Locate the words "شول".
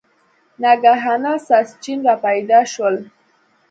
2.71-2.95